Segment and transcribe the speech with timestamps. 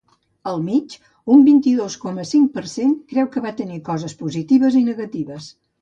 [0.51, 0.95] Al mig,
[1.35, 5.57] un vint-i-dos coma cinc per cent creu que va tenir coses positives i negatives.